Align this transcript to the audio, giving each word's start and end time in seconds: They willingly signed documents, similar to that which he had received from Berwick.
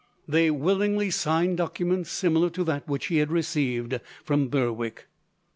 They 0.27 0.49
willingly 0.49 1.11
signed 1.11 1.57
documents, 1.57 2.09
similar 2.09 2.49
to 2.49 2.63
that 2.63 2.87
which 2.87 3.05
he 3.05 3.17
had 3.17 3.31
received 3.31 3.99
from 4.23 4.47
Berwick. 4.47 5.05